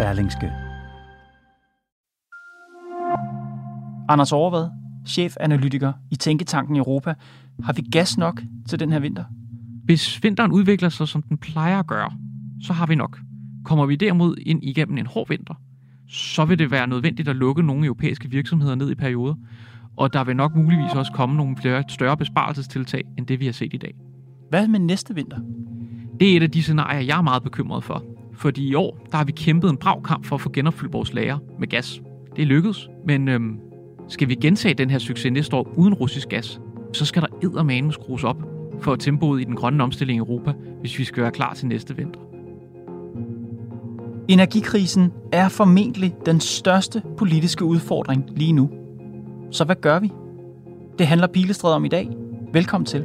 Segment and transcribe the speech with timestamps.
[0.00, 0.52] Berlingske.
[4.08, 4.68] Anders Overvad,
[5.06, 7.14] chefanalytiker i Tænketanken Europa.
[7.62, 9.24] Har vi gas nok til den her vinter?
[9.84, 12.12] Hvis vinteren udvikler sig, som den plejer at gøre,
[12.62, 13.18] så har vi nok.
[13.64, 15.54] Kommer vi derimod ind igennem en hård vinter,
[16.08, 19.34] så vil det være nødvendigt at lukke nogle europæiske virksomheder ned i perioder,
[19.96, 23.52] og der vil nok muligvis også komme nogle flere større besparelsestiltag, end det vi har
[23.52, 23.94] set i dag.
[24.50, 25.38] Hvad med næste vinter?
[26.20, 28.19] Det er et af de scenarier, jeg er meget bekymret for.
[28.40, 31.12] Fordi i år, der har vi kæmpet en brav kamp for at få genopfyldt vores
[31.12, 32.00] lager med gas.
[32.36, 33.58] Det er lykkedes, men øhm,
[34.08, 36.60] skal vi gentage den her succes næste år uden russisk gas,
[36.92, 38.36] så skal der eddermane skrues op
[38.80, 41.96] for tempoet i den grønne omstilling i Europa, hvis vi skal være klar til næste
[41.96, 42.20] vinter.
[44.28, 48.70] Energikrisen er formentlig den største politiske udfordring lige nu.
[49.50, 50.12] Så hvad gør vi?
[50.98, 52.10] Det handler Pilestræd om i dag.
[52.52, 53.04] Velkommen til.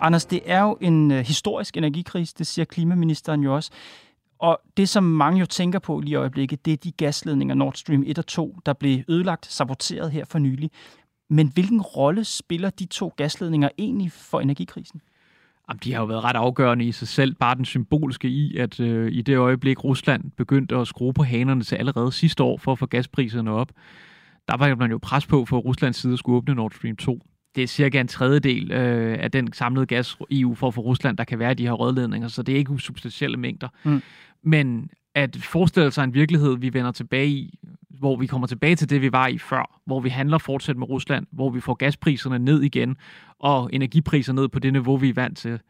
[0.00, 3.70] Anders, det er jo en øh, historisk energikrise, det siger klimaministeren jo også.
[4.38, 7.74] Og det, som mange jo tænker på lige i øjeblikket, det er de gasledninger Nord
[7.74, 10.70] Stream 1 og 2, der blev ødelagt, saboteret her for nylig.
[11.30, 15.00] Men hvilken rolle spiller de to gasledninger egentlig for energikrisen?
[15.68, 17.34] Jamen, de har jo været ret afgørende i sig selv.
[17.34, 21.62] Bare den symboliske i, at øh, i det øjeblik Rusland begyndte at skrue på hanerne
[21.62, 23.72] til allerede sidste år for at få gaspriserne op,
[24.48, 27.20] der var man jo pres på for Ruslands side at skulle åbne Nord Stream 2
[27.54, 31.24] det er cirka en tredjedel øh, af den samlede gas, EU får for Rusland, der
[31.24, 33.68] kan være i de her rødledninger, så det er ikke usubstantielle mængder.
[33.84, 34.02] Mm.
[34.42, 37.58] Men at forestille sig en virkelighed, vi vender tilbage i,
[37.88, 40.88] hvor vi kommer tilbage til det, vi var i før, hvor vi handler fortsat med
[40.88, 42.96] Rusland, hvor vi får gaspriserne ned igen,
[43.38, 45.60] og energipriser ned på det niveau, vi er vant til,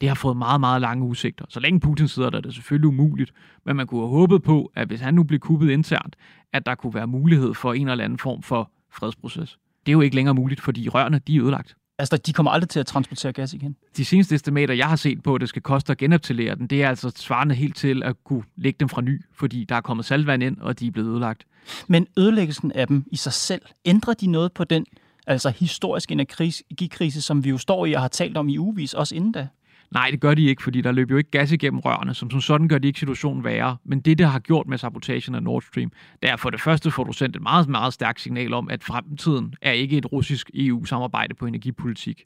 [0.00, 1.44] det har fået meget, meget lange udsigter.
[1.48, 3.32] Så længe Putin sidder der, er det selvfølgelig umuligt,
[3.64, 6.16] men man kunne have håbet på, at hvis han nu blev kuppet internt,
[6.52, 10.00] at der kunne være mulighed for en eller anden form for fredsproces det er jo
[10.00, 11.76] ikke længere muligt, fordi rørene de er ødelagt.
[11.98, 13.76] Altså, de kommer aldrig til at transportere gas igen?
[13.96, 16.82] De seneste estimater, jeg har set på, at det skal koste at genoptillere den, det
[16.82, 20.06] er altså svarende helt til at kunne lægge dem fra ny, fordi der er kommet
[20.06, 21.46] saltvand ind, og de er blevet ødelagt.
[21.86, 24.86] Men ødelæggelsen af dem i sig selv, ændrer de noget på den
[25.26, 29.14] altså historiske energikrise, som vi jo står i og har talt om i uvis, også
[29.14, 29.48] inden da?
[29.90, 32.40] Nej, det gør de ikke, fordi der løber jo ikke gas igennem rørene, som, som
[32.40, 33.76] sådan gør de ikke situationen værre.
[33.84, 35.90] Men det, der har gjort med sabotagen af Nord Stream,
[36.22, 38.84] det er for det første får du sendt et meget, meget stærkt signal om, at
[38.84, 42.24] fremtiden er ikke et russisk EU-samarbejde på energipolitik.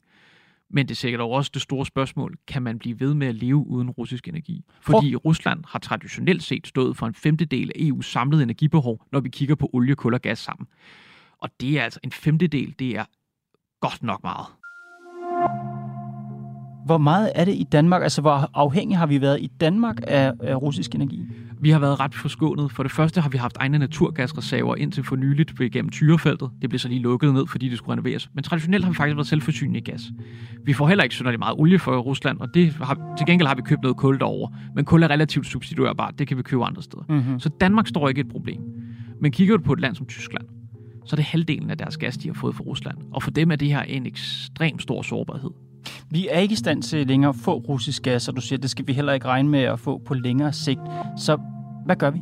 [0.69, 3.67] Men det er sikkert også det store spørgsmål, kan man blive ved med at leve
[3.67, 4.65] uden russisk energi?
[4.81, 9.29] Fordi Rusland har traditionelt set stået for en femtedel af EU's samlede energibehov, når vi
[9.29, 10.67] kigger på olie, kul og gas sammen.
[11.37, 13.05] Og det er altså en femtedel, det er
[13.81, 14.47] godt nok meget.
[16.85, 18.03] Hvor meget er det i Danmark?
[18.03, 21.21] Altså, hvor afhængig har vi været i Danmark af, af russisk energi?
[21.61, 22.71] Vi har været ret forskånet.
[22.71, 26.49] For det første har vi haft egne naturgasreserver indtil for nyligt gennem Tyrefeltet.
[26.61, 28.29] Det blev så lige lukket ned, fordi det skulle renoveres.
[28.33, 30.11] Men traditionelt har vi faktisk været selvforsynende i gas.
[30.65, 33.55] Vi får heller ikke synderligt meget olie fra Rusland, og det har, til gengæld har
[33.55, 34.53] vi købt noget kul derovre.
[34.75, 36.19] Men kul er relativt subsidiørbart.
[36.19, 37.03] Det kan vi købe andre steder.
[37.09, 37.39] Mm-hmm.
[37.39, 38.61] Så Danmark står ikke et problem.
[39.21, 40.45] Men kigger du på et land som Tyskland,
[41.05, 42.97] så er det halvdelen af deres gas, de har fået fra Rusland.
[43.11, 45.51] Og for dem er det her en ekstrem stor sårbarhed.
[46.11, 48.69] Vi er ikke i stand til længere at få russisk gas, og du siger, det
[48.69, 50.81] skal vi heller ikke regne med at få på længere sigt.
[51.17, 51.37] Så
[51.85, 52.21] hvad gør vi?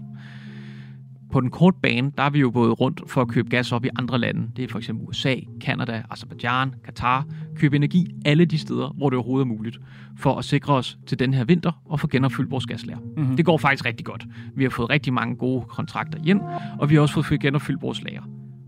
[1.32, 3.86] På den korte bane, der er vi jo gået rundt for at købe gas op
[3.86, 4.48] i andre lande.
[4.56, 7.26] Det er for eksempel USA, Kanada, Azerbaijan, Katar.
[7.56, 9.80] Købe energi alle de steder, hvor det overhovedet er muligt,
[10.18, 13.00] for at sikre os til den her vinter og få genopfyldt vores gaslager.
[13.18, 13.36] Mm-hmm.
[13.36, 14.26] Det går faktisk rigtig godt.
[14.56, 16.42] Vi har fået rigtig mange gode kontrakter hjem,
[16.80, 18.22] og vi har også fået genopfyldt vores lager.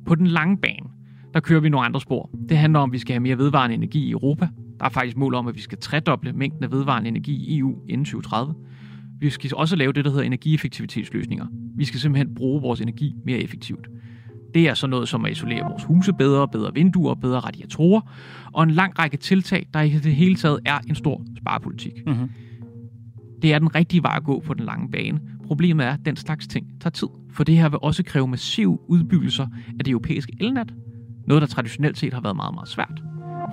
[0.06, 0.89] På den lange bane,
[1.34, 2.30] der kører vi nogle andre spor.
[2.50, 4.48] Det handler om, at vi skal have mere vedvarende energi i Europa.
[4.80, 7.75] Der er faktisk mål om, at vi skal tredoble mængden af vedvarende energi i EU
[7.90, 8.54] inden 2030.
[9.20, 11.46] Vi skal også lave det, der hedder energieffektivitetsløsninger.
[11.75, 13.88] Vi skal simpelthen bruge vores energi mere effektivt.
[14.54, 18.02] Det er så noget som at isolere vores huse bedre, bedre vinduer, bedre radiatorer,
[18.54, 22.06] og en lang række tiltag, der i det hele taget er en stor sparepolitik.
[22.06, 22.30] Mm-hmm.
[23.42, 25.22] Det er den rigtige vej at gå på den lange bane.
[25.48, 28.81] Problemet er, at den slags ting tager tid, for det her vil også kræve massiv
[28.88, 29.48] udbyggelser
[29.80, 30.74] af det europæiske elnet,
[31.28, 33.02] noget, der traditionelt set har været meget, meget svært.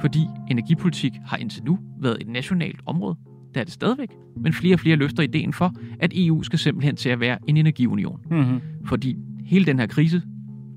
[0.01, 3.17] Fordi energipolitik har indtil nu været et nationalt område.
[3.55, 6.97] det er det stadigvæk, men flere og flere løfter ideen for, at EU skal simpelthen
[6.97, 8.21] til at være en energiunion.
[8.31, 8.61] Mm-hmm.
[8.87, 10.23] Fordi hele den her krise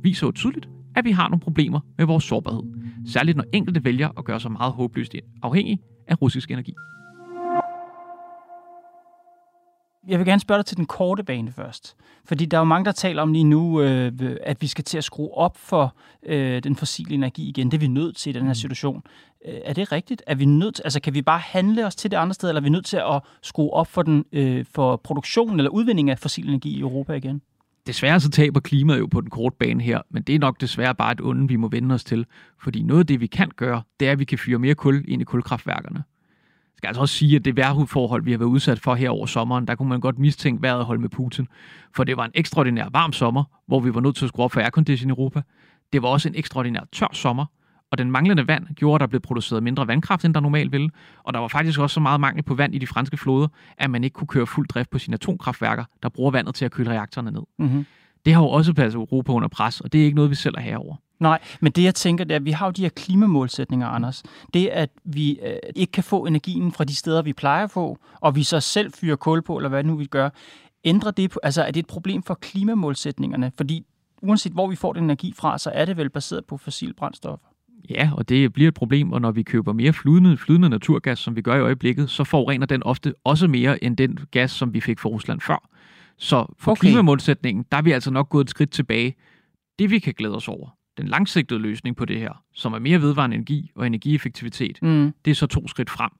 [0.04, 2.64] viser jo tydeligt, at vi har nogle problemer med vores sårbarhed.
[3.06, 6.74] Særligt når enkelte vælger at gøre sig meget håbløst afhængig af russisk energi.
[10.08, 11.96] Jeg vil gerne spørge dig til den korte bane først.
[12.26, 14.12] Fordi der er jo mange, der taler om lige nu, øh,
[14.44, 15.96] at vi skal til at skrue op for
[16.26, 17.72] øh, den fossile energi igen.
[17.72, 18.56] Det er vi nødt til i den her mm.
[18.56, 19.04] situation.
[19.46, 20.24] Øh, er det rigtigt?
[20.28, 22.62] Er vi nødt til, altså kan vi bare handle os til det andre sted, eller
[22.62, 26.20] er vi nødt til at skrue op for, den, øh, for produktionen eller udvinding af
[26.20, 27.42] fossil energi i Europa igen?
[27.88, 30.96] Desværre så taber klimaet jo på den korte bane her, men det er nok desværre
[30.96, 32.26] bare et onde, vi må vende os til.
[32.64, 35.06] Fordi noget af det, vi kan gøre, det er, at vi kan fyre mere kul
[35.08, 36.04] ind i kulkraftværkerne
[36.84, 39.68] skal altså også sige, at det vejrforhold, vi har været udsat for her over sommeren,
[39.68, 41.48] der kunne man godt mistænke vejret holde med Putin.
[41.96, 44.52] For det var en ekstraordinær varm sommer, hvor vi var nødt til at skrue op
[44.52, 45.42] for aircondition i Europa.
[45.94, 47.46] Det var også en ekstraordinær tør sommer,
[47.92, 50.90] og den manglende vand gjorde, at der blev produceret mindre vandkraft, end der normalt ville.
[51.24, 53.48] Og der var faktisk også så meget mangel på vand i de franske floder,
[53.78, 56.72] at man ikke kunne køre fuld drift på sine atomkraftværker, der bruger vandet til at
[56.72, 57.44] køle reaktorerne ned.
[57.60, 57.86] Mm-hmm.
[58.26, 60.56] Det har jo også passet Europa under pres, og det er ikke noget, vi selv
[60.58, 60.96] er herover.
[61.20, 64.24] Nej, men det jeg tænker, det er, at vi har jo de her klimamålsætninger, Anders.
[64.54, 67.98] Det, at vi øh, ikke kan få energien fra de steder, vi plejer at få,
[68.22, 70.30] og vi så selv fyrer kul på, eller hvad nu vi gør,
[70.84, 73.52] ændrer det på, altså er det et problem for klimamålsætningerne?
[73.58, 73.86] Fordi
[74.22, 77.48] uanset hvor vi får den energi fra, så er det vel baseret på fossile brændstoffer.
[77.90, 81.36] Ja, og det bliver et problem, og når vi køber mere flydende, flydende naturgas, som
[81.36, 84.82] vi gør i øjeblikket, så forurener den ofte også mere end den gas, som vi
[84.82, 85.70] fik fra Rusland før.
[86.18, 86.80] Så for okay.
[86.80, 89.16] klimamålsætningen, der er vi altså nok gået et skridt tilbage.
[89.80, 93.02] Det vi kan glæde os over, den langsigtede løsning på det her, som er mere
[93.02, 95.14] vedvarende energi og energieffektivitet, mm.
[95.26, 96.12] det er så to skridt frem.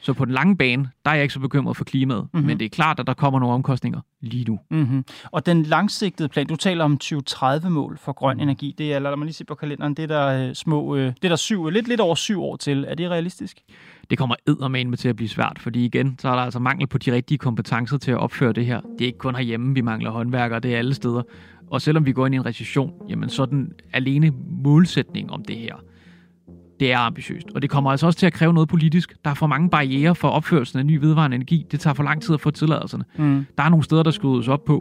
[0.00, 2.46] Så på den lange bane, der er jeg ikke så bekymret for klimaet, mm-hmm.
[2.46, 4.58] men det er klart, at der kommer nogle omkostninger lige nu.
[4.70, 5.04] Mm-hmm.
[5.24, 8.42] Og den langsigtede plan, du taler om 2030-mål for grøn mm.
[8.42, 11.06] energi, det er, lad mig lige se på kalenderen, det er der, øh, små, øh,
[11.06, 12.84] det er der syv, lidt, lidt over syv år til.
[12.88, 13.58] Er det realistisk?
[14.10, 16.86] Det kommer eddermane med til at blive svært, fordi igen, så er der altså mangel
[16.86, 18.80] på de rigtige kompetencer til at opføre det her.
[18.80, 21.22] Det er ikke kun herhjemme, vi mangler håndværkere, det er alle steder.
[21.70, 24.32] Og selvom vi går ind i en recession, jamen så den alene
[24.64, 25.74] målsætning om det her,
[26.80, 27.46] det er ambitiøst.
[27.54, 29.14] Og det kommer altså også til at kræve noget politisk.
[29.24, 31.66] Der er for mange barriere for opførelsen af ny vedvarende energi.
[31.70, 33.04] Det tager for lang tid at få tilladelserne.
[33.16, 33.46] Mm.
[33.58, 34.80] Der er nogle steder, der skal op på.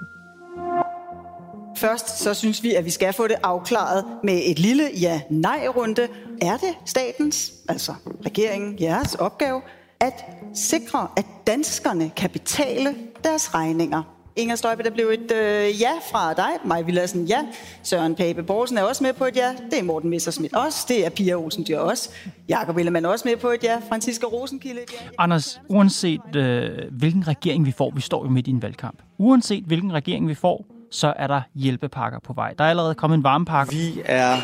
[1.78, 6.02] Først så synes vi, at vi skal få det afklaret med et lille ja-nej-runde.
[6.42, 7.92] Er det statens, altså
[8.26, 9.62] regeringen, jeres opgave,
[10.00, 10.14] at
[10.54, 12.90] sikre, at danskerne kan betale
[13.24, 16.50] deres regninger Inger Støjbe, der blev et øh, ja fra dig.
[16.66, 17.38] Maj Villadsen, ja.
[17.84, 19.54] Søren Pape Borgsen er også med på et ja.
[19.72, 20.86] Det er Morten Messersmith også.
[20.88, 22.10] Det er Pia Olsen Dyr også.
[22.50, 23.78] Jakob Ellemann også med på et ja.
[23.90, 24.98] Franziska Rosenkilde et ja.
[25.18, 29.00] Anders, uanset øh, hvilken regering vi får, vi står jo midt i en valgkamp.
[29.18, 32.54] Uanset hvilken regering vi får, så er der hjælpepakker på vej.
[32.58, 33.74] Der er allerede kommet en varmepakke.
[33.74, 34.38] Vi er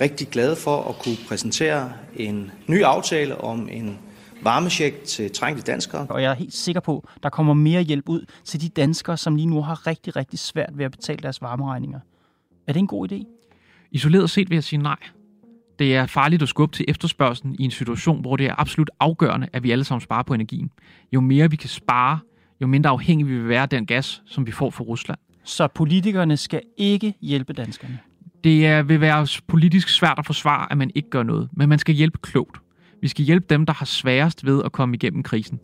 [0.00, 3.98] rigtig glade for at kunne præsentere en ny aftale om en
[4.42, 6.06] varmesjek til trængte danskere.
[6.10, 9.16] Og jeg er helt sikker på, at der kommer mere hjælp ud til de danskere,
[9.16, 12.00] som lige nu har rigtig, rigtig svært ved at betale deres varmeregninger.
[12.66, 13.24] Er det en god idé?
[13.90, 14.96] Isoleret set vil jeg sige nej.
[15.78, 19.48] Det er farligt at skubbe til efterspørgselen i en situation, hvor det er absolut afgørende,
[19.52, 20.70] at vi alle sammen sparer på energien.
[21.12, 22.18] Jo mere vi kan spare,
[22.60, 25.18] jo mindre afhængig vi vil være af den gas, som vi får fra Rusland.
[25.44, 27.98] Så politikerne skal ikke hjælpe danskerne?
[28.44, 31.78] Det er, vil være politisk svært at forsvare, at man ikke gør noget, men man
[31.78, 32.56] skal hjælpe klogt.
[33.02, 35.60] Vi skal hjælpe dem, der har sværest ved at komme igennem krisen.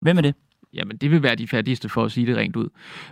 [0.00, 0.34] Hvem er det?
[0.72, 2.68] Jamen, det vil være de fattigste for at sige det rent ud.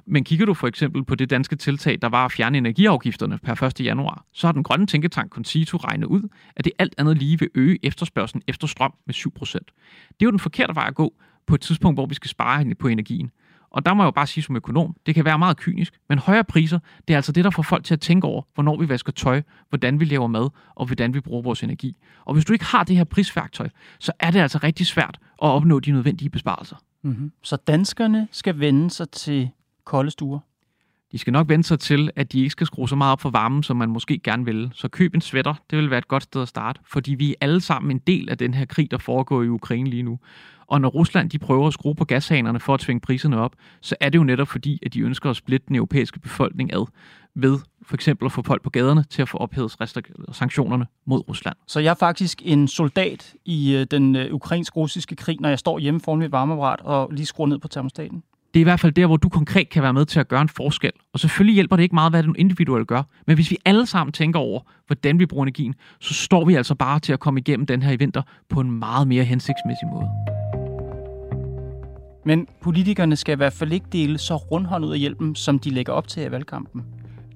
[0.07, 3.63] Men kigger du for eksempel på det danske tiltag, der var at fjerne energiafgifterne per
[3.63, 3.81] 1.
[3.81, 7.49] januar, så har den grønne tænketank Concito regnet ud, at det alt andet lige vil
[7.55, 9.25] øge efterspørgselen efter strøm med 7%.
[9.53, 11.15] Det er jo den forkerte vej at gå
[11.47, 13.31] på et tidspunkt, hvor vi skal spare på energien.
[13.77, 16.19] Og der må jeg jo bare sige som økonom, det kan være meget kynisk, men
[16.19, 16.79] højere priser,
[17.09, 19.43] det er altså det, der får folk til at tænke over, hvornår vi vasker tøj,
[19.69, 21.97] hvordan vi laver mad, og hvordan vi bruger vores energi.
[22.25, 23.69] Og hvis du ikke har det her prisværktøj,
[23.99, 26.77] så er det altså rigtig svært at opnå de nødvendige besparelser.
[27.03, 27.33] Mm-hmm.
[27.43, 29.51] Så danskerne skal vende sig til
[29.85, 30.39] kolde stuer?
[31.13, 33.31] De skal nok vende sig til, at de ikke skal skrue så meget op for
[33.31, 34.71] varmen, som man måske gerne vil.
[34.75, 37.35] Så køb en sweater, det vil være et godt sted at starte, fordi vi er
[37.41, 40.19] alle sammen en del af den her krig, der foregår i Ukraine lige nu.
[40.69, 43.97] Og når Rusland de prøver at skrue på gashanerne for at tvinge priserne op, så
[44.01, 46.87] er det jo netop fordi, at de ønsker at splitte den europæiske befolkning ad
[47.35, 49.77] ved for eksempel at få folk på gaderne til at få ophævet
[50.33, 51.57] sanktionerne mod Rusland.
[51.67, 55.79] Så jeg er faktisk en soldat i øh, den øh, ukrainsk-russiske krig, når jeg står
[55.79, 58.23] hjemme foran mit varmeapparat og lige skruer ned på termostaten?
[58.55, 60.43] Det er i hvert fald der, hvor du konkret kan være med til at gøre
[60.43, 60.93] en forskel.
[61.13, 63.03] Og selvfølgelig hjælper det ikke meget, hvad du individuelt gør.
[63.27, 66.75] Men hvis vi alle sammen tænker over, hvordan vi bruger energien, så står vi altså
[66.75, 70.36] bare til at komme igennem den her vinter på en meget mere hensigtsmæssig måde.
[72.27, 75.71] Men politikerne skal i hvert fald ikke dele så rundhåndet ud af hjælpen, som de
[75.71, 76.83] lægger op til i valgkampen.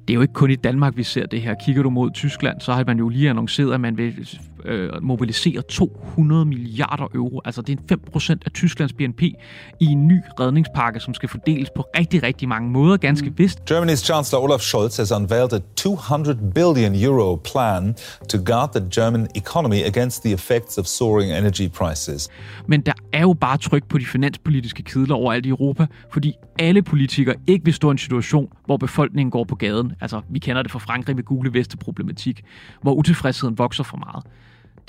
[0.08, 1.54] Det er jo ikke kun i Danmark, vi ser det her.
[1.64, 4.28] Kigger du mod Tyskland, så har man jo lige annonceret, at man vil
[4.64, 7.40] øh, mobilisere 200 milliarder euro.
[7.44, 9.36] Altså det er 5% af Tysklands BNP i
[9.84, 13.38] en ny redningspakke, som skal fordeles på rigtig, rigtig mange måder, ganske mm.
[13.38, 13.58] vist.
[13.70, 17.94] Germany's Chancellor Olaf Scholz has unveiled a 200 billion euro plan
[18.28, 22.28] to guard the German economy against the effects of soaring energy prices.
[22.66, 26.82] Men der er jo bare tryk på de finanspolitiske kedler overalt i Europa, fordi alle
[26.82, 29.92] politikere ikke vil stå i en situation, hvor befolkningen går på gaden.
[30.00, 32.42] Altså, vi kender det fra Frankrig med gule veste problematik,
[32.82, 34.24] hvor utilfredsheden vokser for meget.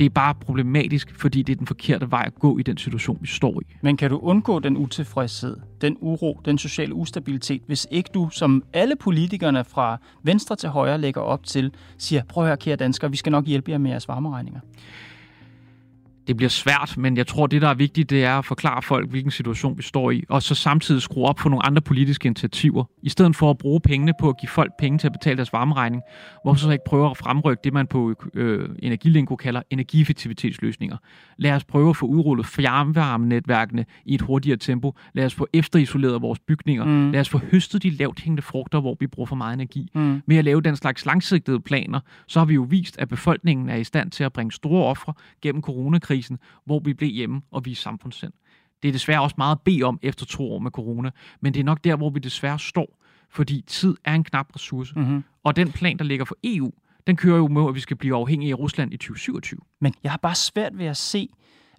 [0.02, 3.18] Det er bare problematisk, fordi det er den forkerte vej at gå i den situation,
[3.22, 3.64] vi står i.
[3.82, 8.64] Men kan du undgå den utilfredshed, den uro, den sociale ustabilitet, hvis ikke du, som
[8.74, 13.12] alle politikerne fra venstre til højre lægger op til, siger, prøv at høre, kære danskere,
[13.12, 14.60] vi skal nok hjælpe jer med jeres varmeregninger?
[16.28, 19.10] Det bliver svært, men jeg tror, det, der er vigtigt, det er at forklare folk,
[19.10, 22.84] hvilken situation vi står i, og så samtidig skrue op for nogle andre politiske initiativer.
[23.02, 25.54] I stedet for at bruge pengene på at give folk penge til at betale deres
[25.54, 26.02] varmeregning,
[26.44, 30.98] hvorfor så ikke prøve at fremrykke det, man på øh, energilingo kalder energieffektivitetsløsninger.
[31.38, 34.96] Lad os prøve at få udrullet fjernvarmenetværkene i et hurtigere tempo.
[35.14, 36.86] Lad os få efterisoleret vores bygninger.
[36.86, 37.12] Mm.
[37.12, 39.90] Lad os få høstet de lavt hængende frugter, hvor vi bruger for meget energi.
[39.96, 40.22] Mm.
[40.26, 43.76] Med at lave den slags langsigtede planer, så har vi jo vist, at befolkningen er
[43.76, 47.66] i stand til at bringe store ofre gennem coronakrisen krisen, hvor vi blev hjemme og
[47.66, 48.34] vi er samfundssind.
[48.84, 51.10] Det er desværre også meget at bede om efter to år med corona,
[51.42, 52.98] men det er nok der, hvor vi desværre står,
[53.30, 54.94] fordi tid er en knap ressource.
[54.96, 55.24] Mm-hmm.
[55.44, 56.72] Og den plan, der ligger for EU,
[57.08, 59.60] den kører jo med, at vi skal blive afhængige af Rusland i 2027.
[59.80, 61.30] Men jeg har bare svært ved at se,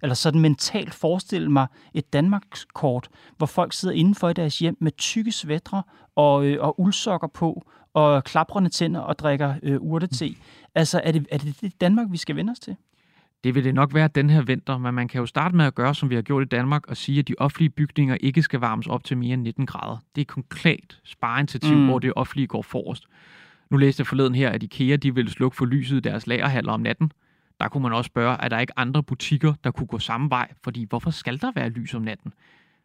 [0.01, 4.91] eller sådan mentalt forestille mig et Danmarkskort, hvor folk sidder indenfor i deres hjem med
[4.97, 5.83] tykke svætre
[6.15, 7.63] og, øh, og uldsokker på,
[7.93, 10.25] og klaprende tænder og drikker øh, urtete.
[10.25, 10.35] Mm.
[10.75, 12.75] Altså, er det, er det det Danmark, vi skal vende os til?
[13.43, 15.75] Det vil det nok være den her vinter, men man kan jo starte med at
[15.75, 18.59] gøre, som vi har gjort i Danmark, og sige, at de offentlige bygninger ikke skal
[18.59, 19.97] varmes op til mere end 19 grader.
[20.15, 21.85] Det er et konkret spareinitiativ, mm.
[21.85, 23.05] hvor det offentlige går forrest.
[23.69, 26.73] Nu læste jeg forleden her, at IKEA de vil slukke for lyset i deres lagerhaller
[26.73, 27.11] om natten.
[27.61, 30.53] Der kunne man også spørge, er der ikke andre butikker, der kunne gå samme vej?
[30.63, 32.33] Fordi hvorfor skal der være lys om natten?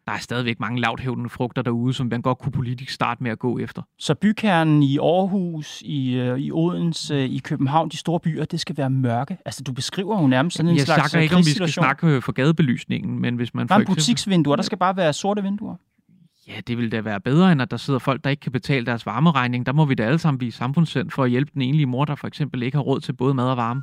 [0.05, 3.39] Der er stadigvæk mange lavthævdende frugter derude, som man godt kunne politisk starte med at
[3.39, 3.81] gå efter.
[3.97, 8.77] Så bykernen i Aarhus, i, øh, i Odense, i København, de store byer, det skal
[8.77, 9.37] være mørke.
[9.45, 12.21] Altså, du beskriver jo nærmest sådan en jeg slags Jeg ikke, om vi skal snakke
[12.21, 13.61] for gadebelysningen, men hvis man...
[13.61, 13.95] Er eksempel...
[13.95, 15.75] butiksvinduer, der skal bare være sorte vinduer.
[16.47, 18.85] Ja, det ville da være bedre, end at der sidder folk, der ikke kan betale
[18.85, 19.65] deres varmeregning.
[19.65, 22.15] Der må vi da alle sammen blive samfundssind for at hjælpe den enlige mor, der
[22.15, 23.81] for eksempel ikke har råd til både mad og varme.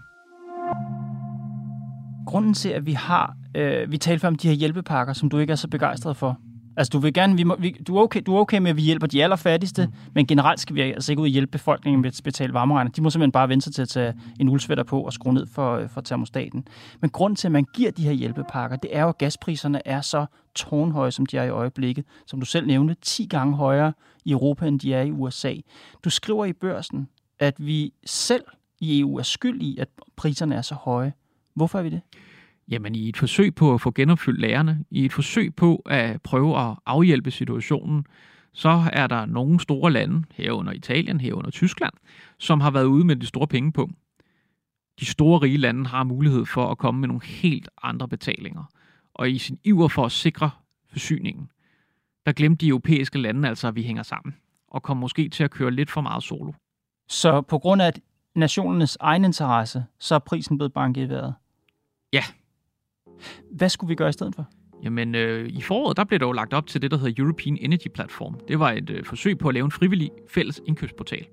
[2.26, 5.39] Grunden til, at vi har Øh, vi talte før om de her hjælpepakker, som du
[5.39, 6.39] ikke er så begejstret for.
[6.77, 8.77] Altså, du vil gerne, vi må, vi, du, er okay, du er okay med, at
[8.77, 9.93] vi hjælper de allerfattigste, mm.
[10.15, 12.91] men generelt skal vi altså ikke ud og hjælpe befolkningen med at betale varmeregner.
[12.91, 15.47] De må simpelthen bare vente sig til at tage en uldsvætter på og skrue ned
[15.47, 16.69] for, for termostaten.
[17.01, 20.01] Men grund til, at man giver de her hjælpepakker, det er jo, at gaspriserne er
[20.01, 22.05] så tårnhøje, som de er i øjeblikket.
[22.27, 23.93] Som du selv nævnte, 10 gange højere
[24.25, 25.55] i Europa, end de er i USA.
[26.05, 27.09] Du skriver i børsen,
[27.39, 28.45] at vi selv
[28.81, 31.13] i EU er skyld i, at priserne er så høje.
[31.55, 32.01] Hvorfor er vi det?
[32.68, 36.58] Jamen i et forsøg på at få genopfyldt lærerne, i et forsøg på at prøve
[36.58, 38.06] at afhjælpe situationen,
[38.52, 41.92] så er der nogle store lande, herunder Italien, herunder Tyskland,
[42.38, 43.90] som har været ude med de store penge på.
[45.00, 48.64] De store rige lande har mulighed for at komme med nogle helt andre betalinger.
[49.14, 50.50] Og i sin iver for at sikre
[50.90, 51.50] forsyningen,
[52.26, 54.37] der glemte de europæiske lande altså, at vi hænger sammen,
[54.68, 56.52] og kom måske til at køre lidt for meget solo.
[57.08, 57.92] Så på grund af
[58.35, 61.35] nationernes egen interesse, så er prisen blevet banket i vejret?
[63.50, 64.46] Hvad skulle vi gøre i stedet for?
[64.82, 67.58] Jamen, øh, i foråret der blev der jo lagt op til det, der hedder European
[67.61, 68.40] Energy Platform.
[68.49, 71.26] Det var et øh, forsøg på at lave en frivillig fælles indkøbsportal.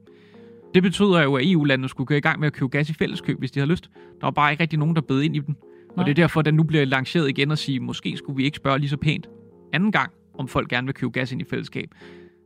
[0.73, 3.39] Det betyder jo, at EU-landene skulle gå i gang med at købe gas i fælleskøb,
[3.39, 3.89] hvis de har lyst.
[3.93, 5.55] Der var bare ikke rigtig nogen, der bed ind i dem.
[5.55, 5.55] Nej.
[5.97, 8.45] Og det er derfor, at den nu bliver lanceret igen og sige, måske skulle vi
[8.45, 9.29] ikke spørge lige så pænt
[9.73, 11.89] anden gang, om folk gerne vil købe gas ind i fællesskab.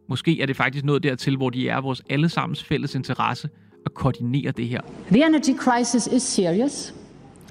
[0.09, 3.49] Måske er det faktisk noget dertil, hvor de er vores allesammens fælles interesse
[3.85, 4.81] at koordinere det her.
[5.11, 6.93] The energy crisis is serious.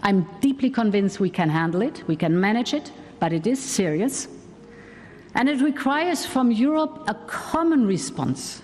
[0.06, 4.28] I'm deeply convinced we can handle it, we can manage it, but it is serious.
[5.34, 8.62] And it requires from Europe a common response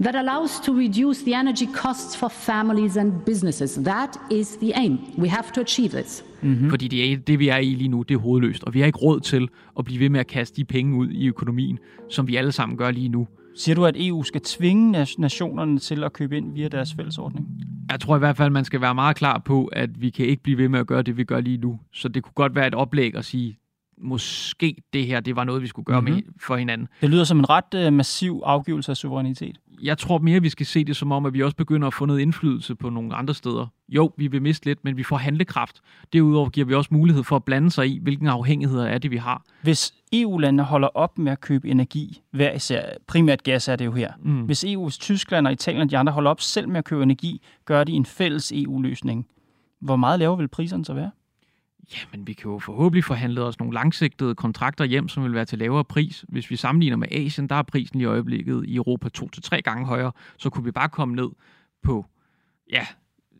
[0.00, 3.74] that allows to reduce the energy costs for families and businesses.
[3.76, 4.98] That is the aim.
[5.18, 6.24] We have to achieve this.
[6.42, 6.70] Mm-hmm.
[6.70, 8.86] Fordi det, er, det, vi er i lige nu, det er hovedløst, og vi har
[8.86, 9.48] ikke råd til
[9.78, 11.78] at blive ved med at kaste de penge ud i økonomien,
[12.10, 13.26] som vi alle sammen gør lige nu.
[13.56, 17.48] Siger du, at EU skal tvinge nationerne til at købe ind via deres fællesordning?
[17.90, 20.42] Jeg tror i hvert fald, man skal være meget klar på, at vi kan ikke
[20.42, 21.78] blive ved med at gøre det, vi gør lige nu.
[21.92, 23.58] Så det kunne godt være et oplæg at sige,
[23.98, 26.14] måske det her, det var noget, vi skulle gøre mm-hmm.
[26.14, 26.88] med for hinanden.
[27.00, 29.58] Det lyder som en ret uh, massiv afgivelse af suverænitet.
[29.82, 32.06] Jeg tror mere, vi skal se det som om, at vi også begynder at få
[32.06, 33.66] noget indflydelse på nogle andre steder.
[33.88, 35.80] Jo, vi vil miste lidt, men vi får handlekraft.
[36.12, 39.16] Derudover giver vi også mulighed for at blande sig i, hvilken afhængigheder er det, vi
[39.16, 39.42] har.
[39.62, 43.92] Hvis EU-landene holder op med at købe energi, hver især, primært gas er det jo
[43.92, 44.12] her.
[44.22, 44.42] Mm.
[44.42, 47.02] Hvis EU, hvis Tyskland og Italien og de andre holder op selv med at købe
[47.02, 49.26] energi, gør de en fælles EU-løsning
[49.80, 51.10] hvor meget lavere vil priserne så være?
[51.94, 55.58] Jamen, vi kan jo forhåbentlig forhandle os nogle langsigtede kontrakter hjem, som vil være til
[55.58, 56.24] lavere pris.
[56.28, 59.62] Hvis vi sammenligner med Asien, der er prisen i øjeblikket i Europa to til tre
[59.62, 61.28] gange højere, så kunne vi bare komme ned
[61.82, 62.06] på,
[62.72, 62.86] ja,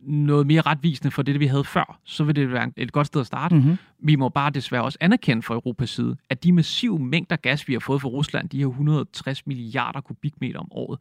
[0.07, 3.21] noget mere retvisende for det, vi havde før, så vil det være et godt sted
[3.21, 3.55] at starte.
[3.55, 3.77] Mm-hmm.
[3.99, 7.73] Vi må bare desværre også anerkende fra Europas side, at de massive mængder gas, vi
[7.73, 10.99] har fået fra Rusland, de her 160 milliarder kubikmeter om året,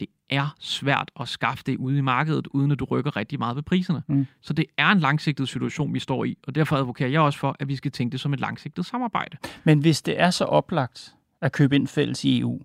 [0.00, 3.56] det er svært at skaffe det ude i markedet, uden at du rykker rigtig meget
[3.56, 4.02] ved priserne.
[4.08, 4.26] Mm.
[4.40, 7.56] Så det er en langsigtet situation, vi står i, og derfor advokerer jeg også for,
[7.60, 9.36] at vi skal tænke det som et langsigtet samarbejde.
[9.64, 12.60] Men hvis det er så oplagt at købe ind fælles i EU,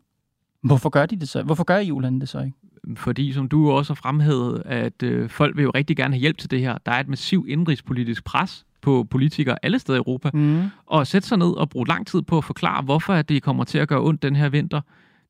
[0.62, 1.44] hvorfor gør de det så?
[1.44, 2.58] Hvorfor gør EU-landene det så ikke?
[2.96, 6.38] Fordi, som du også har fremhævet, at øh, folk vil jo rigtig gerne have hjælp
[6.38, 6.78] til det her.
[6.86, 10.64] Der er et massivt indrigspolitisk pres på politikere alle steder i Europa, mm.
[10.86, 13.64] og sætte sig ned og bruge lang tid på at forklare, hvorfor at det kommer
[13.64, 14.82] til at gøre ondt den her vinter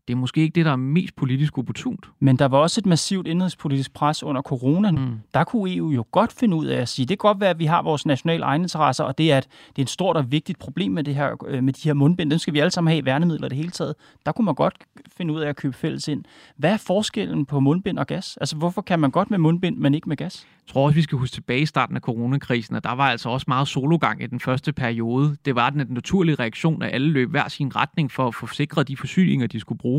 [0.07, 2.05] det er måske ikke det, der er mest politisk opportunt.
[2.19, 4.91] Men der var også et massivt indrigspolitisk pres under corona.
[4.91, 5.19] Mm.
[5.33, 7.59] Der kunne EU jo godt finde ud af at sige, det kan godt være, at
[7.59, 10.59] vi har vores nationale egeninteresser, og det er, at det er et stort og vigtigt
[10.59, 12.31] problem med, det her, øh, med de her mundbind.
[12.31, 13.95] Dem skal vi alle sammen have i værnemidler det hele taget.
[14.25, 14.75] Der kunne man godt
[15.17, 16.23] finde ud af at købe fælles ind.
[16.57, 18.37] Hvad er forskellen på mundbind og gas?
[18.37, 20.47] Altså, hvorfor kan man godt med mundbind, men ikke med gas?
[20.67, 23.29] Jeg tror også, vi skal huske tilbage i starten af coronakrisen, at der var altså
[23.29, 25.37] også meget sologang i den første periode.
[25.45, 28.87] Det var den naturlige reaktion, at alle løb hver sin retning for at få sikret
[28.87, 29.96] de forsyninger, de skulle bruge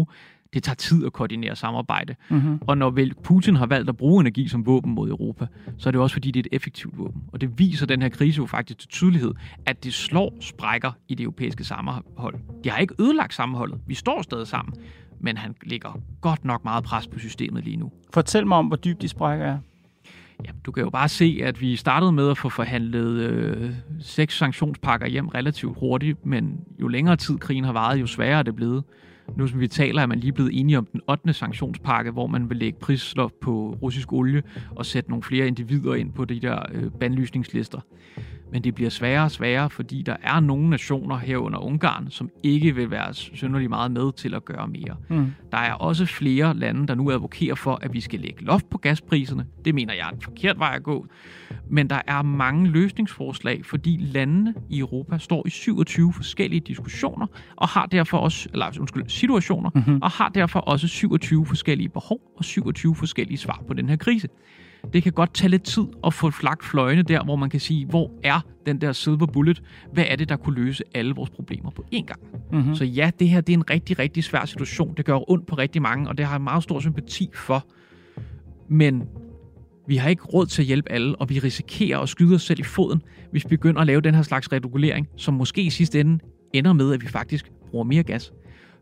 [0.54, 2.14] det tager tid at koordinere samarbejde.
[2.28, 2.58] Mm-hmm.
[2.60, 5.46] Og når vel Putin har valgt at bruge energi som våben mod Europa,
[5.78, 7.22] så er det også fordi, det er et effektivt våben.
[7.32, 9.34] Og det viser den her krise jo faktisk til tydelighed,
[9.66, 12.34] at det slår sprækker i det europæiske sammenhold.
[12.64, 13.80] De har ikke ødelagt sammenholdet.
[13.86, 14.74] Vi står stadig sammen.
[15.20, 17.92] Men han ligger godt nok meget pres på systemet lige nu.
[18.14, 19.58] Fortæl mig om, hvor dybt de sprækker er.
[20.44, 24.38] Ja, du kan jo bare se, at vi startede med at få forhandlet øh, seks
[24.38, 28.56] sanktionspakker hjem relativt hurtigt, men jo længere tid krigen har varet, jo sværere er det
[28.56, 28.84] blevet.
[29.37, 31.32] Nu som vi taler, er man lige blevet enige om den 8.
[31.32, 34.42] sanktionspakke, hvor man vil lægge prisloft på russisk olie
[34.76, 37.80] og sætte nogle flere individer ind på de der øh, bandlysningslister.
[38.52, 42.74] Men det bliver sværere og sværere, fordi der er nogle nationer herunder Ungarn, som ikke
[42.74, 44.96] vil være synderligt meget med til at gøre mere.
[45.08, 45.32] Mm.
[45.52, 48.78] Der er også flere lande, der nu advokerer for, at vi skal lægge loft på
[48.78, 49.46] gaspriserne.
[49.64, 51.06] Det mener jeg er en forkert vej at gå.
[51.70, 57.68] Men der er mange løsningsforslag, fordi landene i Europa står i 27 forskellige diskussioner, og
[57.68, 60.02] har derfor også, eller undskyld, situationer, mm-hmm.
[60.02, 64.28] og har derfor også 27 forskellige behov og 27 forskellige svar på den her krise
[64.92, 67.87] det kan godt tage lidt tid at få flagt fløjene der, hvor man kan sige,
[67.87, 69.62] hvor er den der silver bullet?
[69.92, 72.20] Hvad er det, der kunne løse alle vores problemer på én gang?
[72.53, 72.74] Mm-hmm.
[72.74, 74.94] Så ja, det her det er en rigtig, rigtig svær situation.
[74.96, 77.66] Det gør ondt på rigtig mange, og det har jeg meget stor sympati for.
[78.68, 79.03] Men
[79.87, 82.61] vi har ikke råd til at hjælpe alle, og vi risikerer at skyde os selv
[82.61, 86.01] i foden, hvis vi begynder at lave den her slags regulering, som måske i sidste
[86.01, 86.18] ende
[86.53, 88.33] ender med, at vi faktisk bruger mere gas.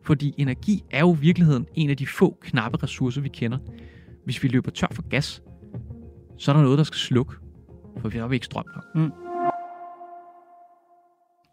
[0.03, 3.59] Fordi energi er jo i virkeligheden en af de få knappe ressourcer, vi kender.
[4.25, 5.43] Hvis vi løber tør for gas,
[6.39, 7.35] så er der noget, der skal slukke,
[8.01, 8.95] for vi har ikke strøm nok.
[8.95, 9.13] Mm.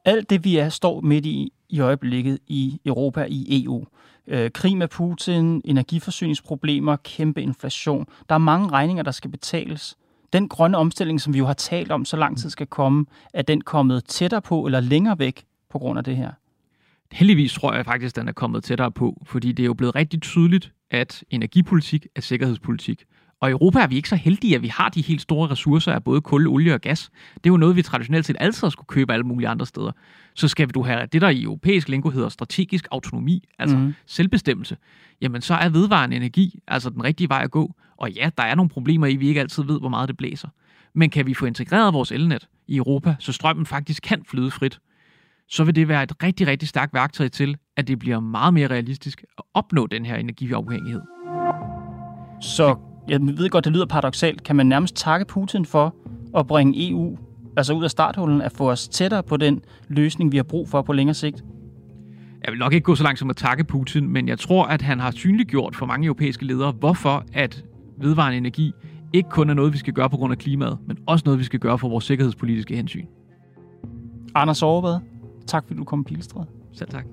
[0.06, 3.86] Alt det, vi er, står midt i i øjeblikket i Europa, i EU.
[4.28, 8.06] Øh, krig med Putin, energiforsyningsproblemer, kæmpe inflation.
[8.30, 9.98] Der er mange regninger, der skal betales.
[10.34, 13.42] Den grønne omstilling, som vi jo har talt om så lang tid skal komme, er
[13.42, 16.32] den kommet tættere på eller længere væk på grund af det her?
[17.12, 20.22] Heldigvis tror jeg faktisk, den er kommet tættere på, fordi det er jo blevet rigtig
[20.22, 23.04] tydeligt, at energipolitik er sikkerhedspolitik.
[23.44, 25.94] Og i Europa er vi ikke så heldige, at vi har de helt store ressourcer
[25.94, 27.12] af både kul, olie og gas.
[27.34, 29.92] Det er jo noget, vi traditionelt set altid skulle købe alle mulige andre steder.
[30.34, 33.94] Så skal du have det, der i europæisk lingo hedder strategisk autonomi, altså mm.
[34.06, 34.78] selvbestemmelse,
[35.22, 37.76] jamen så er vedvarende energi altså den rigtige vej at gå.
[37.98, 40.18] Og ja, der er nogle problemer i, at vi ikke altid ved, hvor meget det
[40.18, 40.48] blæser.
[40.96, 44.80] Men kan vi få integreret vores elnet i Europa, så strømmen faktisk kan flyde frit,
[45.50, 48.68] så vil det være et rigtig, rigtig stærkt værktøj til, at det bliver meget mere
[48.68, 51.02] realistisk at opnå den her energiafhængighed.
[52.42, 52.76] Så
[53.08, 55.96] jeg ved godt, det lyder paradoxalt, kan man nærmest takke Putin for
[56.38, 57.18] at bringe EU
[57.58, 60.82] altså ud af starthullen, at få os tættere på den løsning, vi har brug for
[60.82, 61.44] på længere sigt?
[62.46, 64.82] Jeg vil nok ikke gå så langt som at takke Putin, men jeg tror, at
[64.82, 67.64] han har synliggjort for mange europæiske ledere, hvorfor at
[67.98, 68.72] vedvarende energi
[69.14, 71.44] ikke kun er noget, vi skal gøre på grund af klimaet, men også noget, vi
[71.44, 73.06] skal gøre for vores sikkerhedspolitiske hensyn.
[74.36, 75.00] Anders Overvad,
[75.48, 76.46] tak fordi du kom Pilestræde.
[76.74, 77.06] Selv tak.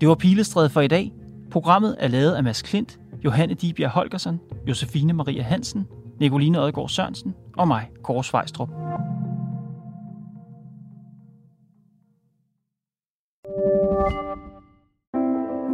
[0.00, 1.12] Det var Pilestræde for i dag.
[1.50, 5.86] Programmet er lavet af Mads Klint, Johanne Dibjerg Holgersen, Josefine Maria Hansen,
[6.20, 8.68] Nicoline Odgaard Sørensen og mig, Kåre Svejstrup.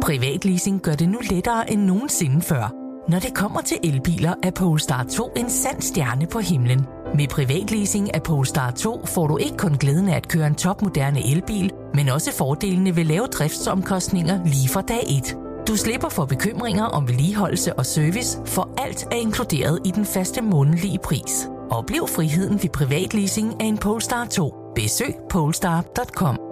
[0.01, 2.75] Privatleasing gør det nu lettere end nogensinde før.
[3.09, 6.85] Når det kommer til elbiler, er Polestar 2 en sand stjerne på himlen.
[7.15, 11.31] Med privatleasing af Polestar 2 får du ikke kun glæden af at køre en topmoderne
[11.31, 15.48] elbil, men også fordelene ved lave driftsomkostninger lige fra dag 1.
[15.69, 20.41] Du slipper for bekymringer om vedligeholdelse og service, for alt er inkluderet i den faste
[20.41, 21.47] månedlige pris.
[21.71, 24.53] Oplev friheden ved privatleasing af en Polestar 2.
[24.75, 26.48] Besøg polestar.com.